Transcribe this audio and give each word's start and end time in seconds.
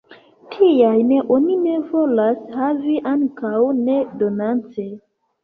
Tiajn 0.53 1.11
oni 1.35 1.57
ne 1.65 1.75
volas 1.91 2.41
havi, 2.57 2.97
ankaŭ 3.13 3.53
ne 3.83 4.01
donace. 4.25 4.89